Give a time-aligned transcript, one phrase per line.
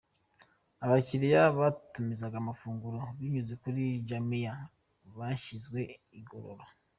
[0.85, 4.53] Abakiriya batumizaga amafunguro binyuze kuri Jumia
[5.17, 5.79] bashyizwe
[6.19, 6.65] igorora.